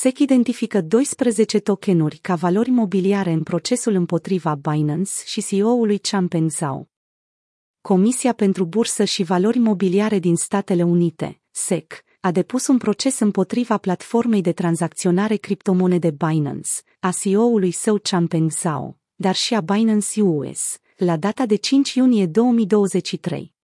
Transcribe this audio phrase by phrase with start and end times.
[0.00, 6.88] SEC identifică 12 tokenuri ca valori mobiliare în procesul împotriva Binance și CEO-ului Changpeng Zhao.
[7.80, 13.78] Comisia pentru Bursă și Valori Mobiliare din Statele Unite, SEC, a depus un proces împotriva
[13.78, 16.70] platformei de tranzacționare criptomonede Binance,
[17.00, 22.26] a CEO-ului său Changpeng Zhao, dar și a Binance US, la data de 5 iunie
[22.26, 23.54] 2023.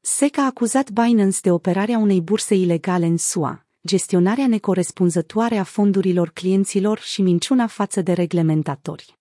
[0.00, 6.30] SEC a acuzat Binance de operarea unei burse ilegale în SUA, gestionarea necorespunzătoare a fondurilor
[6.30, 9.18] clienților și minciuna față de reglementatori.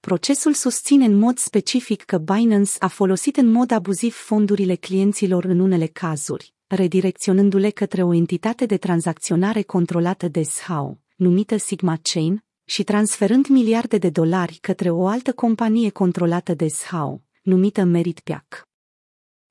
[0.00, 5.58] Procesul susține în mod specific că Binance a folosit în mod abuziv fondurile clienților în
[5.58, 12.82] unele cazuri, redirecționându-le către o entitate de tranzacționare controlată de SHAO, numită Sigma Chain, și
[12.82, 18.68] transferând miliarde de dolari către o altă companie controlată de SHAO, numită Merit Piac.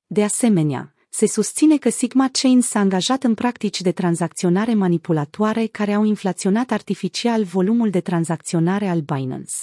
[0.06, 5.92] De asemenea, se susține că Sigma Chain s-a angajat în practici de tranzacționare manipulatoare care
[5.92, 9.54] au inflaționat artificial volumul de tranzacționare al Binance.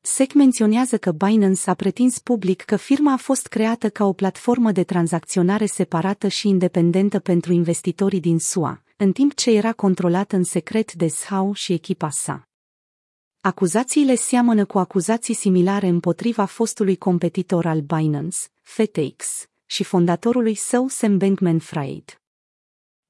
[0.00, 4.72] SEC menționează că Binance a pretins public că firma a fost creată ca o platformă
[4.72, 10.44] de tranzacționare separată și independentă pentru investitorii din SUA, în timp ce era controlată în
[10.44, 12.48] secret de SHAO și echipa sa.
[13.40, 21.18] Acuzațiile seamănă cu acuzații similare împotriva fostului competitor al Binance, FTX, și fondatorului său Sam
[21.18, 22.20] Bankman-Fried.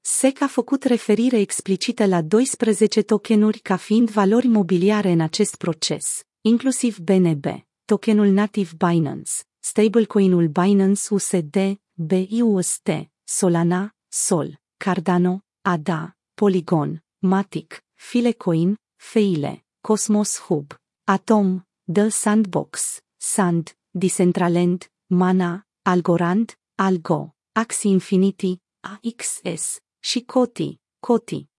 [0.01, 6.23] SEC a făcut referire explicită la 12 tokenuri ca fiind valori mobiliare în acest proces,
[6.41, 7.45] inclusiv BNB,
[7.85, 11.57] tokenul nativ Binance, stablecoinul Binance USD,
[11.93, 12.89] BUST,
[13.23, 20.73] Solana, Sol, Cardano, ADA, Polygon, Matic, Filecoin, Feile, Cosmos Hub,
[21.03, 21.61] Atom,
[21.93, 31.49] The Sandbox, Sand, Decentraland, Mana, Algorand, Algo, Axie Infinity, AXS și Coti, Coti.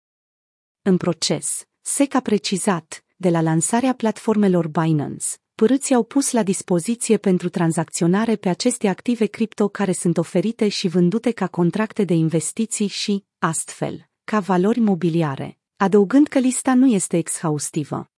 [0.82, 7.16] În proces, SEC a precizat, de la lansarea platformelor Binance, părâții au pus la dispoziție
[7.16, 12.86] pentru tranzacționare pe aceste active cripto care sunt oferite și vândute ca contracte de investiții
[12.86, 18.10] și, astfel, ca valori mobiliare, adăugând că lista nu este exhaustivă.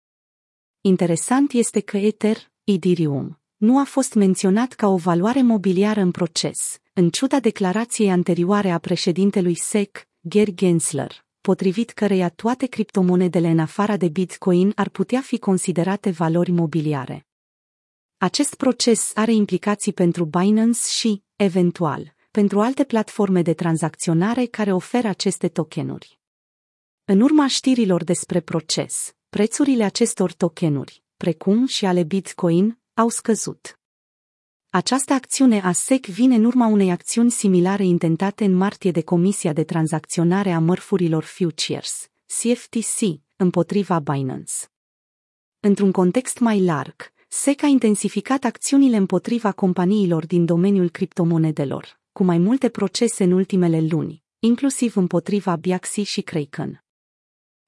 [0.81, 6.79] Interesant este că Ether, Ethereum, nu a fost menționat ca o valoare mobiliară în proces,
[6.93, 13.97] în ciuda declarației anterioare a președintelui SEC, Gary Gensler, potrivit căreia toate criptomonedele în afara
[13.97, 17.27] de Bitcoin ar putea fi considerate valori mobiliare.
[18.19, 25.09] Acest proces are implicații pentru Binance și, eventual, pentru alte platforme de tranzacționare care oferă
[25.09, 26.19] aceste tokenuri.
[27.05, 33.79] În urma știrilor despre proces, prețurile acestor tokenuri, precum și ale Bitcoin, au scăzut.
[34.69, 39.53] Această acțiune a SEC vine în urma unei acțiuni similare intentate în martie de Comisia
[39.53, 44.53] de Tranzacționare a Mărfurilor Futures, CFTC, împotriva Binance.
[45.61, 52.39] Într-un context mai larg, SEC a intensificat acțiunile împotriva companiilor din domeniul criptomonedelor, cu mai
[52.39, 56.84] multe procese în ultimele luni, inclusiv împotriva Biaxi și Kraken.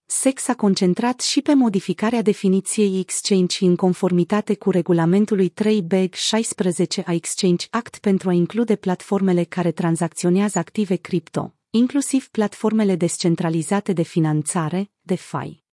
[0.08, 7.12] SEC s-a concentrat și pe modificarea definiției exchange în conformitate cu regulamentului 3BEG 16 a
[7.12, 14.90] Exchange Act pentru a include platformele care tranzacționează active cripto, inclusiv platformele descentralizate de finanțare,
[15.00, 15.64] DeFi.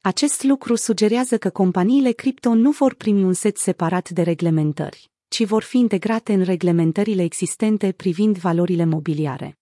[0.00, 5.44] Acest lucru sugerează că companiile cripto nu vor primi un set separat de reglementări, ci
[5.44, 9.58] vor fi integrate în reglementările existente privind valorile mobiliare.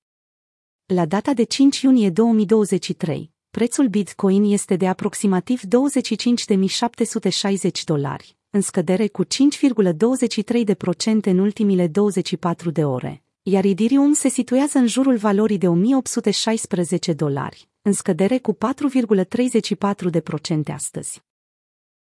[0.86, 5.68] La data de 5 iunie 2023, prețul Bitcoin este de aproximativ 25.760
[7.84, 9.30] dolari, în scădere cu 5,23%
[11.22, 17.68] în ultimile 24 de ore, iar Ethereum se situează în jurul valorii de 1.816 dolari,
[17.82, 18.58] în scădere cu 4,34%
[20.72, 21.22] astăzi.